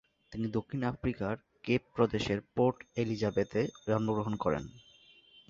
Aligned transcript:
তিনি 0.31 0.47
দক্ষিণ 0.51 0.81
আফ্রিকার 0.83 1.33
কেপ 1.63 1.81
প্রদেশের 1.95 2.39
পোর্ট 2.55 2.77
এলিজাবেথে 2.95 3.61
জন্মগ্রহণ 3.87 4.33
করেন। 4.35 4.63